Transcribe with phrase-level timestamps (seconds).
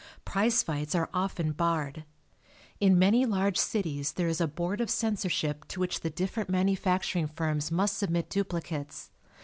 [0.25, 2.05] Prize fights are often barred.
[2.79, 7.27] In many large cities there is a board of censorship to which the different manufacturing
[7.27, 9.11] firms must submit duplicates.